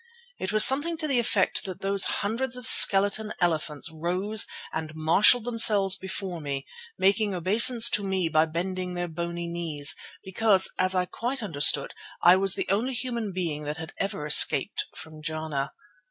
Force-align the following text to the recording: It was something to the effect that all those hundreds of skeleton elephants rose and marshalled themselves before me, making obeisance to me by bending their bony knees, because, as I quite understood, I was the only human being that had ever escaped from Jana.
It 0.39 0.51
was 0.51 0.65
something 0.65 0.97
to 0.97 1.07
the 1.07 1.19
effect 1.19 1.65
that 1.65 1.85
all 1.85 1.91
those 1.91 2.03
hundreds 2.05 2.57
of 2.57 2.65
skeleton 2.65 3.33
elephants 3.39 3.91
rose 3.91 4.47
and 4.73 4.95
marshalled 4.95 5.45
themselves 5.45 5.95
before 5.95 6.41
me, 6.41 6.65
making 6.97 7.35
obeisance 7.35 7.87
to 7.91 8.03
me 8.03 8.27
by 8.27 8.47
bending 8.47 8.95
their 8.95 9.07
bony 9.07 9.47
knees, 9.47 9.95
because, 10.23 10.71
as 10.79 10.95
I 10.95 11.05
quite 11.05 11.43
understood, 11.43 11.93
I 12.23 12.35
was 12.35 12.55
the 12.55 12.67
only 12.69 12.95
human 12.95 13.31
being 13.31 13.61
that 13.65 13.77
had 13.77 13.93
ever 13.99 14.25
escaped 14.25 14.85
from 14.95 15.21
Jana. 15.21 15.71